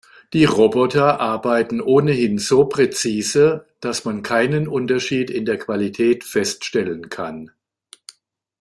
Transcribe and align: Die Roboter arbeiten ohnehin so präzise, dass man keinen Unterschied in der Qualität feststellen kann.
Die 0.33 0.45
Roboter 0.45 1.19
arbeiten 1.19 1.79
ohnehin 1.79 2.39
so 2.39 2.65
präzise, 2.65 3.67
dass 3.81 4.03
man 4.03 4.23
keinen 4.23 4.67
Unterschied 4.67 5.29
in 5.29 5.45
der 5.45 5.59
Qualität 5.59 6.23
feststellen 6.23 7.09
kann. 7.09 7.51